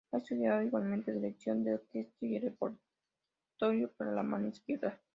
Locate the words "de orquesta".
1.63-2.25